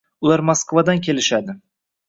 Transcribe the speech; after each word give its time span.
Ular 0.27 0.41
Moskvadan 0.51 1.03
kelishadi 1.09 1.59